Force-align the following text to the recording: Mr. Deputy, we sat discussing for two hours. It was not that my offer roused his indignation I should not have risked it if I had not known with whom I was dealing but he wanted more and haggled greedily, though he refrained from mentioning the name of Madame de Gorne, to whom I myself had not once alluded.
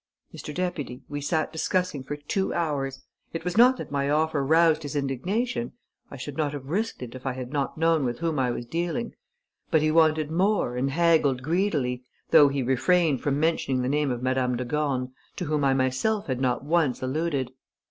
Mr. 0.35 0.51
Deputy, 0.51 1.03
we 1.09 1.21
sat 1.21 1.51
discussing 1.53 2.03
for 2.03 2.15
two 2.15 2.51
hours. 2.55 3.03
It 3.33 3.45
was 3.45 3.55
not 3.55 3.77
that 3.77 3.91
my 3.91 4.09
offer 4.09 4.43
roused 4.43 4.81
his 4.81 4.95
indignation 4.95 5.73
I 6.09 6.17
should 6.17 6.37
not 6.37 6.53
have 6.53 6.65
risked 6.65 7.03
it 7.03 7.13
if 7.13 7.23
I 7.27 7.33
had 7.33 7.53
not 7.53 7.77
known 7.77 8.03
with 8.03 8.17
whom 8.17 8.39
I 8.39 8.49
was 8.49 8.65
dealing 8.65 9.13
but 9.69 9.83
he 9.83 9.91
wanted 9.91 10.31
more 10.31 10.75
and 10.75 10.89
haggled 10.89 11.43
greedily, 11.43 12.03
though 12.31 12.47
he 12.47 12.63
refrained 12.63 13.21
from 13.21 13.39
mentioning 13.39 13.83
the 13.83 13.89
name 13.89 14.09
of 14.09 14.23
Madame 14.23 14.57
de 14.57 14.65
Gorne, 14.65 15.13
to 15.35 15.45
whom 15.45 15.63
I 15.63 15.75
myself 15.75 16.25
had 16.25 16.41
not 16.41 16.65
once 16.65 17.03
alluded. 17.03 17.51